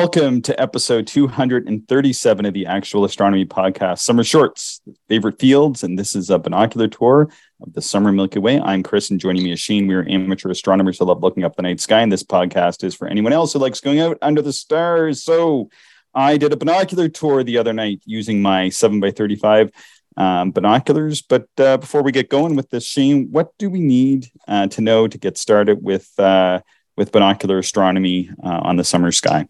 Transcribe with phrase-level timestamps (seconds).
[0.00, 4.80] Welcome to episode 237 of the Actual Astronomy Podcast, Summer Shorts,
[5.10, 5.82] favorite fields.
[5.82, 7.28] And this is a binocular tour
[7.60, 8.58] of the summer Milky Way.
[8.58, 9.86] I'm Chris, and joining me is Shane.
[9.86, 12.00] We are amateur astronomers who love looking up the night sky.
[12.00, 15.22] And this podcast is for anyone else who likes going out under the stars.
[15.22, 15.68] So
[16.14, 19.70] I did a binocular tour the other night using my 7 by 35
[20.16, 21.20] um, binoculars.
[21.20, 24.80] But uh, before we get going with this, Shane, what do we need uh, to
[24.80, 26.08] know to get started with?
[26.18, 26.60] Uh,
[26.96, 29.46] with binocular astronomy uh, on the summer sky?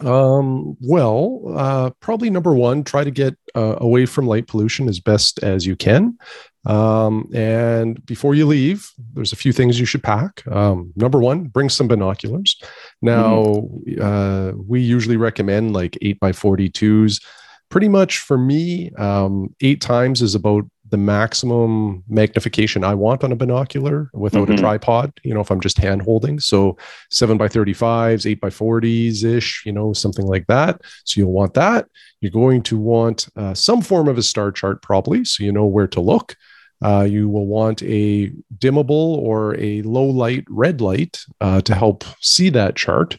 [0.00, 5.00] Um, well, uh, probably number one, try to get uh, away from light pollution as
[5.00, 6.18] best as you can.
[6.66, 10.42] Um, and before you leave, there's a few things you should pack.
[10.50, 12.60] Um, number one, bring some binoculars.
[13.02, 14.02] Now, mm-hmm.
[14.02, 17.22] uh, we usually recommend like 8 by 42s.
[17.68, 20.64] Pretty much for me, um, eight times is about
[20.94, 24.52] the maximum magnification I want on a binocular without mm-hmm.
[24.52, 26.38] a tripod, you know, if I'm just hand holding.
[26.38, 26.76] So
[27.10, 30.80] seven by 35s, eight by 40s ish, you know, something like that.
[31.02, 31.88] So you'll want that.
[32.20, 35.66] You're going to want uh, some form of a star chart, probably, so you know
[35.66, 36.36] where to look.
[36.80, 42.04] Uh, you will want a dimmable or a low light red light uh, to help
[42.20, 43.18] see that chart.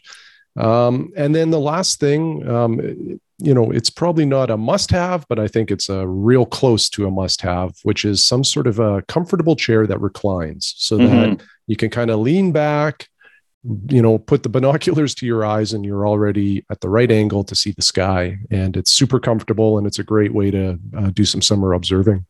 [0.56, 5.26] Um, and then the last thing, um, you know, it's probably not a must have,
[5.28, 8.66] but I think it's a real close to a must have, which is some sort
[8.66, 11.14] of a comfortable chair that reclines so mm-hmm.
[11.14, 13.08] that you can kind of lean back,
[13.90, 17.44] you know, put the binoculars to your eyes and you're already at the right angle
[17.44, 18.38] to see the sky.
[18.50, 22.24] And it's super comfortable and it's a great way to uh, do some summer observing.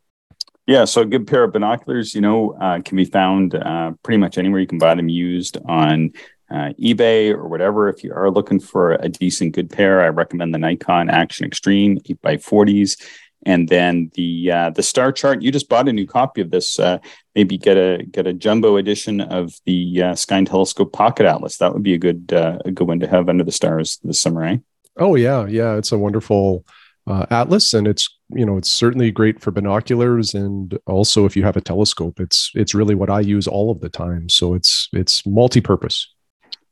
[0.67, 4.19] Yeah, so a good pair of binoculars, you know, uh, can be found uh, pretty
[4.19, 4.61] much anywhere.
[4.61, 6.13] You can buy them used on
[6.51, 7.89] uh, eBay or whatever.
[7.89, 11.99] If you are looking for a decent good pair, I recommend the Nikon Action Extreme
[12.01, 13.01] 8x40s.
[13.45, 15.41] And then the uh, the star chart.
[15.41, 16.81] You just bought a new copy of this.
[16.81, 16.99] Uh,
[17.37, 21.59] maybe get a get a jumbo edition of the uh, Sky and Telescope Pocket Atlas.
[21.59, 24.19] That would be a good uh, a good one to have under the stars this
[24.19, 24.57] summer, eh?
[24.97, 25.77] Oh yeah, yeah.
[25.77, 26.65] It's a wonderful
[27.07, 31.45] uh, atlas, and it's you know it's certainly great for binoculars, and also if you
[31.45, 34.29] have a telescope, it's it's really what I use all of the time.
[34.29, 36.13] So it's it's multi-purpose.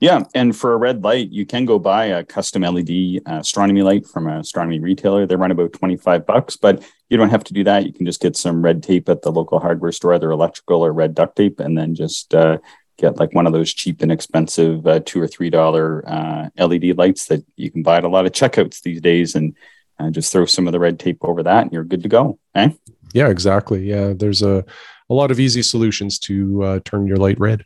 [0.01, 3.83] Yeah, and for a red light, you can go buy a custom LED uh, astronomy
[3.83, 5.27] light from an astronomy retailer.
[5.27, 7.87] They run about 25 bucks, but you don't have to do that.
[7.87, 10.93] You can just get some red tape at the local hardware store, either electrical or
[10.93, 12.59] red duct tape, and then just uh,
[12.99, 17.27] get like one of those cheap, inexpensive uh, two or three dollar uh, LED lights
[17.27, 19.57] that you can buy at a lot of checkouts these days, and
[19.99, 22.39] uh, just throw some of the red tape over that, and you're good to go.
[22.57, 22.71] Eh?
[23.13, 23.89] Yeah, exactly.
[23.89, 24.65] Yeah, there's a
[25.09, 27.65] a lot of easy solutions to uh, turn your light red.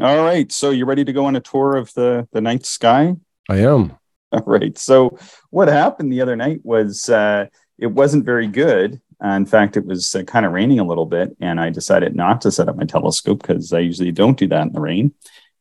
[0.00, 0.50] All right.
[0.52, 3.16] So you're ready to go on a tour of the the night sky?
[3.48, 3.96] I am.
[4.32, 4.76] All right.
[4.76, 5.18] So
[5.50, 7.46] what happened the other night was uh,
[7.78, 9.00] it wasn't very good.
[9.24, 12.14] Uh, in fact, it was uh, kind of raining a little bit, and I decided
[12.14, 15.14] not to set up my telescope because I usually don't do that in the rain.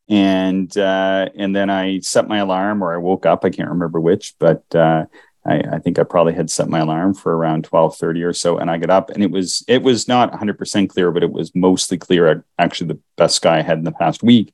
[0.09, 3.45] And uh, and then I set my alarm, or I woke up.
[3.45, 5.05] I can't remember which, but uh,
[5.45, 8.57] I, I, think I probably had set my alarm for around twelve thirty or so,
[8.57, 11.23] and I got up, and it was it was not one hundred percent clear, but
[11.23, 12.43] it was mostly clear.
[12.57, 14.53] Actually, the best sky I had in the past week,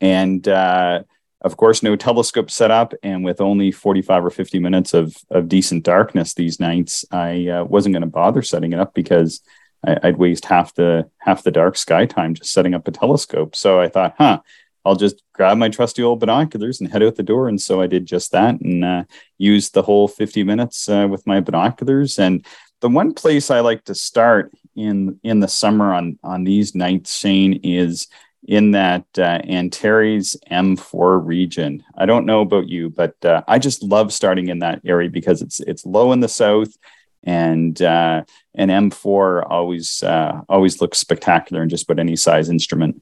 [0.00, 1.02] and uh,
[1.42, 5.16] of course, no telescope set up, and with only forty five or fifty minutes of
[5.30, 9.40] of decent darkness these nights, I uh, wasn't going to bother setting it up because
[9.86, 13.54] I, I'd waste half the half the dark sky time just setting up a telescope.
[13.54, 14.40] So I thought, huh
[14.84, 17.48] I'll just grab my trusty old binoculars and head out the door.
[17.48, 19.04] And so I did just that and uh,
[19.38, 22.18] used the whole 50 minutes uh, with my binoculars.
[22.18, 22.44] And
[22.80, 27.16] the one place I like to start in in the summer on on these nights,
[27.16, 28.08] Shane, is
[28.46, 31.84] in that uh, Antares M4 region.
[31.96, 35.42] I don't know about you, but uh, I just love starting in that area because
[35.42, 36.76] it's it's low in the south,
[37.22, 43.00] and uh, an M4 always uh, always looks spectacular in just about any size instrument.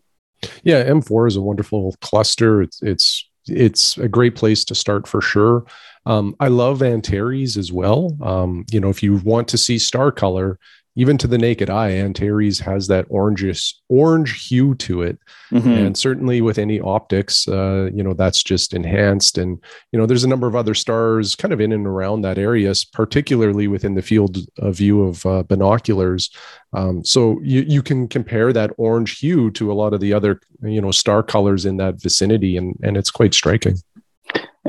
[0.62, 2.62] Yeah, M4 is a wonderful cluster.
[2.62, 5.65] It's it's it's a great place to start for sure.
[6.06, 8.16] Um, I love Antares as well.
[8.22, 10.59] Um, you know, if you want to see star color,
[10.97, 15.19] even to the naked eye, Antares has that orangish orange hue to it,
[15.53, 15.69] mm-hmm.
[15.69, 19.39] and certainly with any optics, uh, you know that's just enhanced.
[19.39, 22.39] And you know, there's a number of other stars kind of in and around that
[22.39, 26.31] area, particularly within the field of view of uh, binoculars.
[26.72, 30.41] Um, so you you can compare that orange hue to a lot of the other
[30.63, 33.77] you know star colors in that vicinity, and and it's quite striking.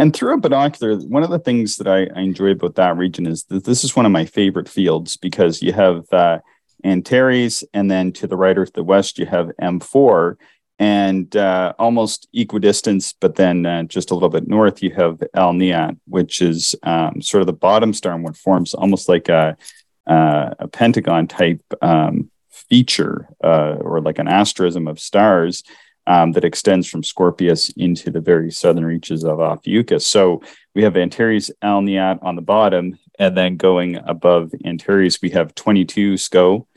[0.02, 3.28] And through a binocular, one of the things that I, I, enjoy about that region
[3.28, 6.40] is that this is one of my favorite fields because you have uh,
[6.84, 10.38] Antares, and then to the right or to the west, you have M4,
[10.80, 16.00] and uh, almost equidistant, but then uh, just a little bit north, you have Alniyat,
[16.08, 19.56] which is um, sort of the bottom star and what forms almost like a,
[20.08, 25.62] uh, a pentagon type um, feature uh, or like an asterism of stars
[26.08, 30.06] um, that extends from Scorpius into the very southern reaches of Ophiuchus.
[30.06, 30.42] So
[30.74, 36.18] we have Antares Alniyat on the bottom, and then going above Antares, we have 22
[36.18, 36.68] SCO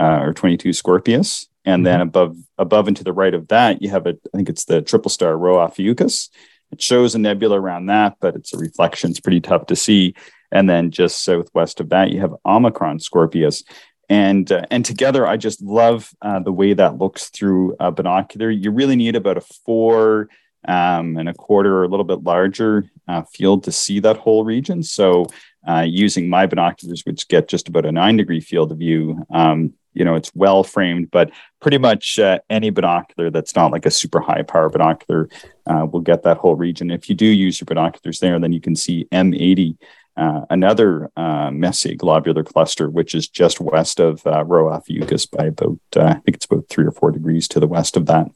[0.00, 1.46] uh, or 22 Scorpius.
[1.64, 1.84] And mm-hmm.
[1.84, 4.64] then above above and to the right of that, you have a, I think it's
[4.64, 6.28] the triple star Rho Ophiuchus.
[6.72, 9.10] It shows a nebula around that, but it's a reflection.
[9.10, 10.14] It's pretty tough to see.
[10.50, 13.62] And then just southwest of that, you have Omicron Scorpius.
[14.12, 18.50] And, uh, and together, I just love uh, the way that looks through a binocular.
[18.50, 20.28] You really need about a four
[20.68, 24.44] um, and a quarter or a little bit larger uh, field to see that whole
[24.44, 24.82] region.
[24.82, 25.28] So
[25.66, 29.72] uh, using my binoculars, which get just about a nine degree field of view, um,
[29.94, 31.30] you know, it's well framed, but
[31.62, 35.30] pretty much uh, any binocular that's not like a super high power binocular
[35.66, 36.90] uh, will get that whole region.
[36.90, 39.78] If you do use your binoculars there, then you can see M80,
[40.16, 45.46] uh, another uh, Messier globular cluster, which is just west of uh, Rho Ophiuchus by
[45.46, 48.28] about, uh, I think it's about three or four degrees to the west of that.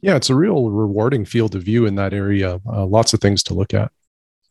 [0.00, 2.60] Yeah, it's a real rewarding field of view in that area.
[2.66, 3.90] Uh, lots of things to look at.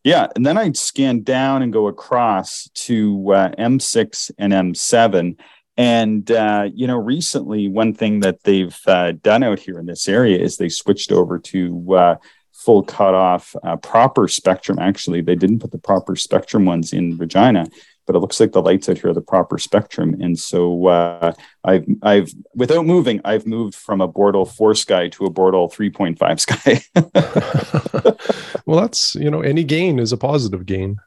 [0.03, 5.37] Yeah, and then I'd scan down and go across to uh, M6 and M7.
[5.77, 10.09] And uh, you know, recently, one thing that they've uh, done out here in this
[10.09, 12.15] area is they switched over to uh,
[12.63, 14.77] full cutoff uh, proper spectrum.
[14.79, 17.67] Actually, they didn't put the proper spectrum ones in Regina,
[18.05, 20.15] but it looks like the lights out here are the proper spectrum.
[20.21, 25.25] And so uh, I've, I've, without moving, I've moved from a Bortle 4 sky to
[25.25, 26.83] a Bortle 3.5 sky.
[28.65, 30.97] well, that's, you know, any gain is a positive gain.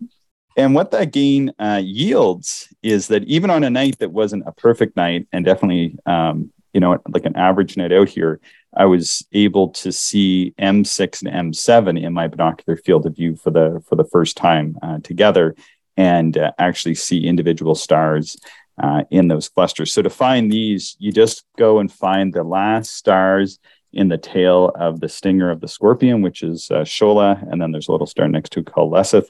[0.56, 4.52] And what that gain uh, yields is that even on a night that wasn't a
[4.52, 8.40] perfect night and definitely, um, you know, like an average night out here,
[8.76, 13.50] I was able to see M6 and M7 in my binocular field of view for
[13.50, 15.54] the for the first time uh, together,
[15.96, 18.36] and uh, actually see individual stars
[18.82, 19.92] uh, in those clusters.
[19.92, 23.58] So to find these, you just go and find the last stars
[23.92, 27.70] in the tail of the stinger of the scorpion, which is uh, Shaula, and then
[27.70, 29.28] there's a little star next to called Lesath.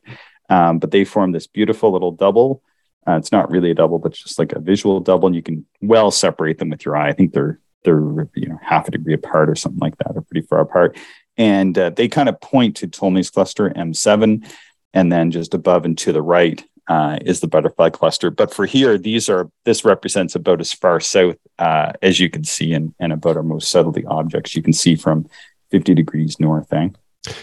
[0.49, 2.62] Um, but they form this beautiful little double.
[3.06, 5.67] Uh, it's not really a double, but just like a visual double, and you can
[5.82, 7.08] well separate them with your eye.
[7.08, 10.22] I think they're they're you know half a degree apart or something like that, or
[10.22, 10.96] pretty far apart.
[11.36, 14.46] And uh, they kind of point to Ptolemy's cluster M7,
[14.92, 18.31] and then just above and to the right uh, is the butterfly cluster.
[18.31, 22.44] But for here, these are this represents about as far south uh, as you can
[22.44, 25.26] see, and, and about our most southerly objects you can see from
[25.70, 26.72] 50 degrees north.
[26.72, 26.88] Eh?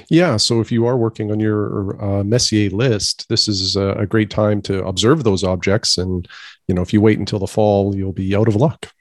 [0.10, 4.06] Yeah, so if you are working on your uh, Messier list, this is a, a
[4.06, 5.98] great time to observe those objects.
[5.98, 6.28] And
[6.68, 8.92] you know, if you wait until the fall, you'll be out of luck.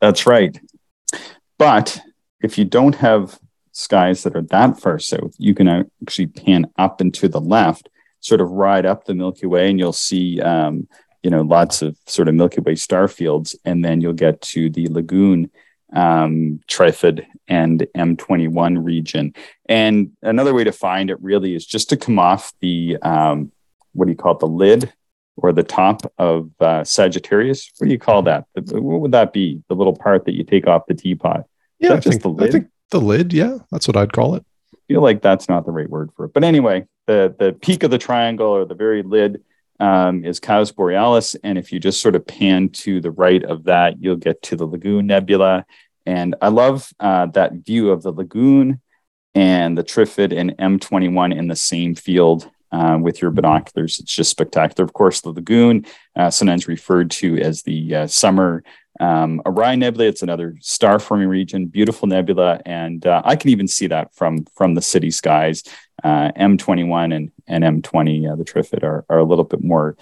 [0.00, 0.58] That's right.
[1.58, 2.00] But
[2.40, 3.38] if you don't have
[3.72, 7.88] skies that are that far south, you can actually pan up and to the left
[8.20, 10.88] sort of ride up the Milky Way and you'll see, um,
[11.22, 13.56] you know, lots of sort of Milky Way star fields.
[13.64, 15.50] And then you'll get to the lagoon
[15.92, 19.34] um, Trifid and M21 region.
[19.66, 23.52] And another way to find it really is just to come off the, um,
[23.92, 24.92] what do you call it, the lid
[25.36, 27.70] or the top of uh, Sagittarius.
[27.78, 28.46] What do you call that?
[28.54, 29.62] What would that be?
[29.68, 31.44] The little part that you take off the teapot?
[31.78, 33.32] Yeah, I think, I think the lid.
[33.32, 34.44] Yeah, that's what I'd call it.
[34.74, 36.32] I feel like that's not the right word for it.
[36.32, 39.42] But anyway, the the peak of the triangle or the very lid
[39.78, 43.64] um, is Kaus Borealis, and if you just sort of pan to the right of
[43.64, 45.66] that, you'll get to the Lagoon Nebula.
[46.06, 48.80] And I love uh, that view of the lagoon
[49.34, 53.98] and the Trifid and M21 in the same field uh, with your binoculars.
[53.98, 54.84] It's just spectacular.
[54.84, 58.62] Of course, the lagoon, uh, sometimes referred to as the uh, summer
[59.00, 60.08] um, Orion Nebula.
[60.08, 64.44] It's another star forming region, beautiful nebula, and uh, I can even see that from
[64.54, 65.62] from the city skies.
[66.04, 69.96] Uh, M21 and, and M20, uh, the Trifid, are, are a little bit more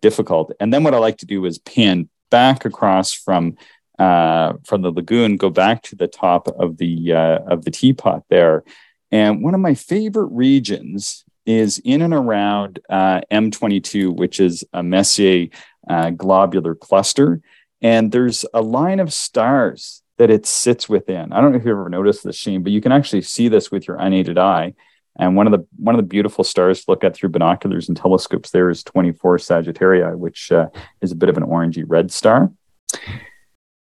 [0.00, 0.52] difficult.
[0.58, 3.56] And then what I like to do is pan back across from
[3.96, 8.64] from the lagoon, go back to the top of the of the teapot there.
[9.12, 14.82] And one of my favorite regions is in and around uh, M22, which is a
[14.82, 15.48] Messier
[15.88, 17.40] uh, globular cluster.
[17.82, 21.32] And there's a line of stars that it sits within.
[21.32, 23.70] I don't know if you've ever noticed this, Shane, but you can actually see this
[23.70, 24.74] with your unaided eye.
[25.18, 27.96] And one of the one of the beautiful stars to look at through binoculars and
[27.96, 30.68] telescopes there is 24 Sagittarii, which uh,
[31.00, 32.52] is a bit of an orangey red star.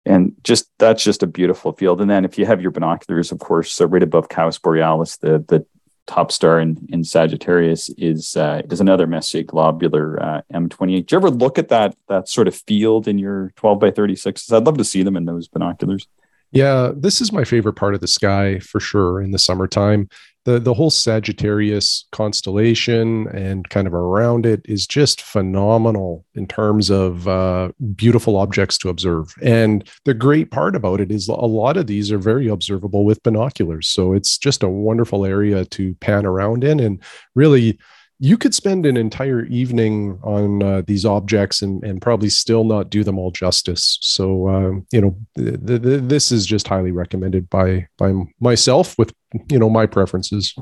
[0.06, 2.00] And just that's just a beautiful field.
[2.00, 5.44] And then if you have your binoculars, of course, so right above Kaus Borealis, the
[5.48, 5.66] the
[6.08, 11.06] top star in, in Sagittarius is uh, is another Messier globular uh, M28.
[11.06, 14.56] Do you ever look at that that sort of field in your 12 by 36s?
[14.56, 16.08] I'd love to see them in those binoculars.
[16.52, 20.10] Yeah, this is my favorite part of the sky for sure in the summertime
[20.46, 26.90] the the whole Sagittarius constellation and kind of around it is just phenomenal in terms
[26.90, 29.34] of uh, beautiful objects to observe.
[29.42, 33.24] And the great part about it is a lot of these are very observable with
[33.24, 37.02] binoculars, so it's just a wonderful area to pan around in and
[37.34, 37.78] really
[38.20, 42.90] you could spend an entire evening on uh, these objects and, and probably still not
[42.90, 43.98] do them all justice.
[44.02, 49.14] So, uh, you know, th- th- this is just highly recommended by by myself with
[49.50, 50.56] you know my preferences.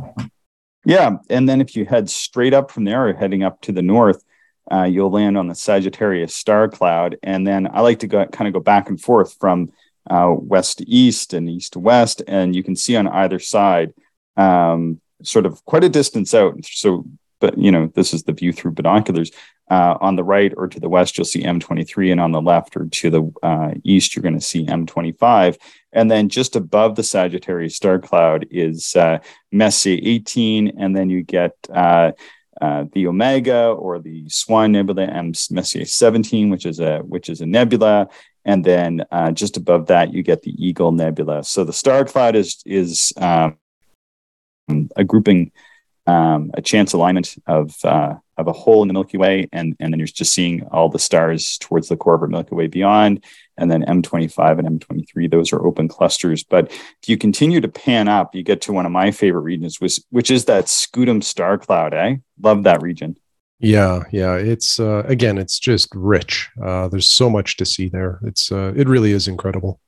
[0.86, 4.24] Yeah, and then if you head straight up from there, heading up to the north,
[4.72, 8.48] uh, you'll land on the Sagittarius star cloud, and then I like to go kind
[8.48, 9.72] of go back and forth from
[10.10, 13.94] uh, west to east and east to west, and you can see on either side,
[14.38, 16.56] um, sort of quite a distance out.
[16.66, 17.06] So,
[17.44, 19.30] but you know, this is the view through binoculars.
[19.70, 22.78] Uh, on the right or to the west, you'll see M23, and on the left
[22.78, 25.58] or to the uh, east, you're going to see M25.
[25.92, 29.20] And then just above the Sagittarius star cloud is uh,
[29.52, 32.14] Messier 18, and then you get uh,
[32.62, 37.42] uh, the Omega or the Swan Nebula M Messier 17, which is a which is
[37.42, 38.08] a nebula,
[38.46, 41.44] and then uh, just above that you get the Eagle Nebula.
[41.44, 43.58] So the star cloud is is um,
[44.96, 45.52] a grouping,
[46.06, 49.94] um, a chance alignment of uh, of a hole in the Milky Way, and and
[49.94, 53.24] then you're just seeing all the stars towards the core of our Milky Way beyond,
[53.58, 55.32] and then M25 and M23.
[55.32, 56.44] Those are open clusters.
[56.44, 59.80] But if you continue to pan up, you get to one of my favorite regions,
[59.80, 61.94] which which is that Scutum star cloud.
[61.94, 63.16] Eh, love that region.
[63.60, 64.36] Yeah, yeah.
[64.36, 66.50] It's uh, again, it's just rich.
[66.62, 68.20] Uh, there's so much to see there.
[68.24, 69.80] It's uh, it really is incredible.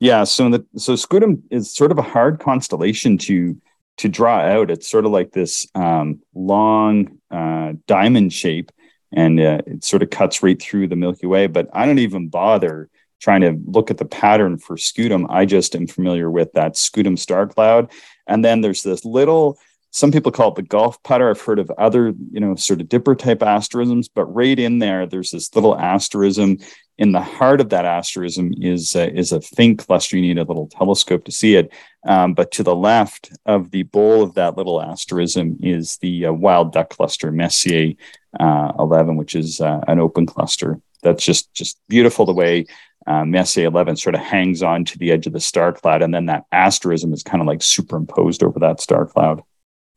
[0.00, 0.24] Yeah.
[0.24, 3.56] So the so Scutum is sort of a hard constellation to
[3.98, 4.70] to draw out.
[4.70, 8.72] It's sort of like this um, long uh, diamond shape,
[9.12, 11.46] and uh, it sort of cuts right through the Milky Way.
[11.46, 12.88] But I don't even bother
[13.20, 15.26] trying to look at the pattern for Scutum.
[15.30, 17.90] I just am familiar with that Scutum star cloud,
[18.26, 19.58] and then there's this little
[19.92, 21.28] some people call it the golf putter.
[21.28, 25.06] I've heard of other, you know, sort of dipper type asterisms, but right in there,
[25.06, 26.58] there's this little asterism.
[26.98, 30.16] In the heart of that asterism is is a faint cluster.
[30.16, 31.72] You need a little telescope to see it.
[32.04, 36.32] Um, but to the left of the bowl of that little asterism is the uh,
[36.32, 37.94] wild duck cluster, Messier
[38.38, 40.80] uh, 11, which is uh, an open cluster.
[41.02, 42.66] That's just just beautiful the way
[43.06, 46.14] uh, Messier 11 sort of hangs on to the edge of the star cloud, and
[46.14, 49.42] then that asterism is kind of like superimposed over that star cloud.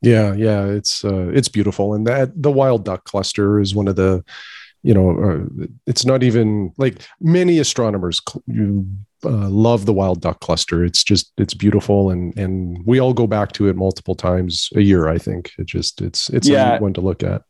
[0.02, 3.96] Yeah, yeah, it's uh, it's beautiful, and that the wild duck cluster is one of
[3.96, 4.24] the,
[4.86, 8.44] you know, uh, it's not even like many astronomers cl-
[9.26, 10.86] uh, love the wild duck cluster.
[10.86, 14.82] It's just it's beautiful, and and we all go back to it multiple times a
[14.82, 15.08] year.
[15.08, 16.78] I think it just it's it's yeah.
[16.78, 17.42] a one to look at.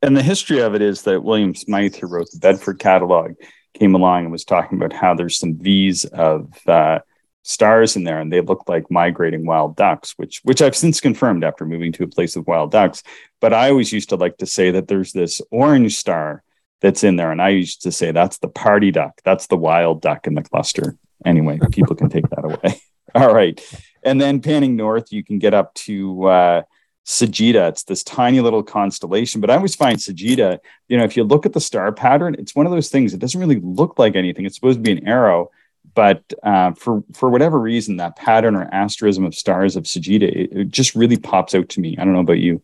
[0.00, 3.32] And the history of it is that William Smyth, who wrote the Bedford Catalog,
[3.74, 7.00] came along and was talking about how there's some V's of uh,
[7.48, 11.42] stars in there and they look like migrating wild ducks which which i've since confirmed
[11.42, 13.02] after moving to a place of wild ducks
[13.40, 16.42] but i always used to like to say that there's this orange star
[16.82, 20.02] that's in there and i used to say that's the party duck that's the wild
[20.02, 22.78] duck in the cluster anyway people can take that away
[23.14, 23.64] all right
[24.02, 26.62] and then panning north you can get up to uh,
[27.06, 27.70] Sagitta.
[27.70, 31.46] It's this tiny little constellation, but I always find Sagitta, you know, if you look
[31.46, 33.14] at the star pattern, it's one of those things.
[33.14, 34.44] It doesn't really look like anything.
[34.44, 35.50] It's supposed to be an arrow,
[35.94, 40.52] but uh, for for whatever reason, that pattern or asterism of stars of Sagitta, it,
[40.52, 41.96] it just really pops out to me.
[41.98, 42.62] I don't know about you.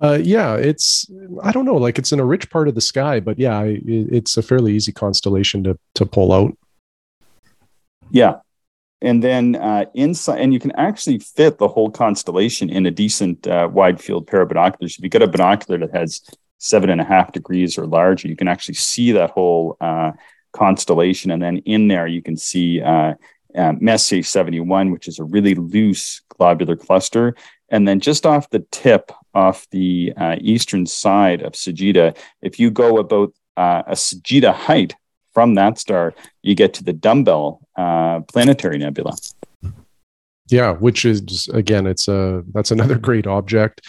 [0.00, 1.10] Uh, yeah, it's
[1.42, 3.82] I don't know, like it's in a rich part of the sky, but yeah, it,
[3.86, 6.56] it's a fairly easy constellation to to pull out.
[8.10, 8.36] Yeah,
[9.00, 13.46] and then uh, inside, and you can actually fit the whole constellation in a decent
[13.46, 14.96] uh, wide field pair of binoculars.
[14.98, 16.20] If you get a binocular that has
[16.58, 20.12] seven and a half degrees or larger, you can actually see that whole uh,
[20.54, 21.30] constellation.
[21.30, 23.14] And then in there, you can see uh,
[23.54, 27.34] uh, Messier 71, which is a really loose globular cluster.
[27.68, 32.70] And then just off the tip, off the uh, eastern side of Sagitta, if you
[32.70, 34.94] go about uh, a Sagitta height
[35.32, 39.16] from that star, you get to the Dumbbell uh, Planetary Nebula.
[40.50, 43.80] Yeah, which is again, it's a that's another great object.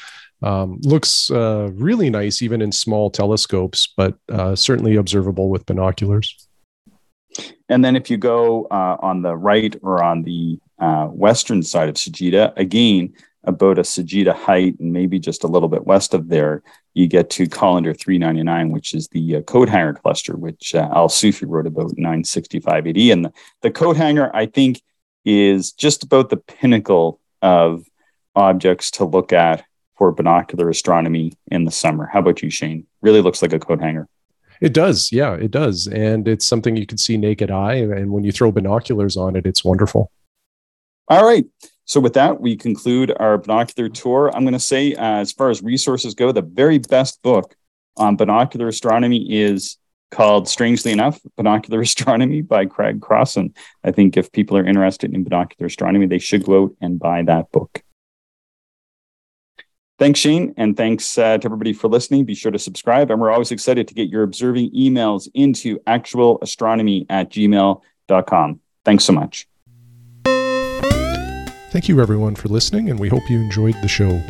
[0.42, 6.48] Um, looks uh, really nice even in small telescopes, but uh, certainly observable with binoculars.
[7.70, 11.90] And then if you go uh, on the right or on the uh, western side
[11.90, 16.30] of Sagitta, again, about a Sagitta height and maybe just a little bit west of
[16.30, 20.90] there, you get to Collinder 399, which is the uh, coat hanger cluster, which uh,
[20.94, 22.98] Al Sufi wrote about 965 AD.
[22.98, 24.82] And the, the coat hanger, I think,
[25.24, 27.86] is just about the pinnacle of
[28.36, 29.64] objects to look at
[29.98, 32.06] for binocular astronomy in the summer.
[32.12, 32.86] How about you, Shane?
[33.02, 34.08] Really looks like a coat hanger.
[34.62, 35.12] It does.
[35.12, 35.88] Yeah, it does.
[35.88, 37.76] And it's something you can see naked eye.
[37.76, 40.12] And when you throw binoculars on it, it's wonderful.
[41.08, 41.46] All right.
[41.86, 44.32] So, with that, we conclude our binocular tour.
[44.34, 47.56] I'm going to say, uh, as far as resources go, the very best book
[47.98, 49.78] on binocular astronomy is
[50.12, 53.56] called, strangely enough, Binocular Astronomy by Craig Crossen.
[53.84, 57.22] I think if people are interested in binocular astronomy, they should go out and buy
[57.24, 57.84] that book.
[59.98, 62.26] Thanks, Shane, and thanks uh, to everybody for listening.
[62.26, 67.06] Be sure to subscribe, and we're always excited to get your observing emails into actualastronomy
[67.10, 68.60] at gmail.com.
[68.84, 69.48] Thanks so much.
[71.72, 74.22] Thank you, everyone, for listening, and we hope you enjoyed the show.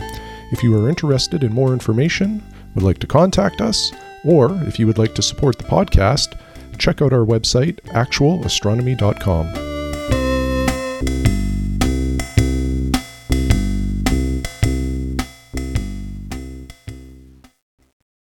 [0.52, 2.44] If you are interested in more information,
[2.76, 3.92] would like to contact us,
[4.24, 6.40] or if you would like to support the podcast,
[6.78, 9.75] check out our website, actualastronomy.com.